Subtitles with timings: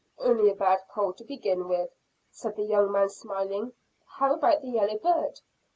[0.17, 1.91] "Only a bad cold to begin with,"
[2.31, 3.73] said the young man smiling.
[4.17, 5.41] "How about the yellow bird?"